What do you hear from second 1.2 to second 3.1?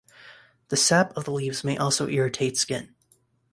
the leaves may also irritate skin.